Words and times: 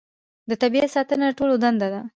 د 0.49 0.51
طبیعت 0.61 0.89
ساتنه 0.95 1.23
د 1.27 1.31
ټولو 1.39 1.53
دنده 1.63 1.87
ده 1.93 2.01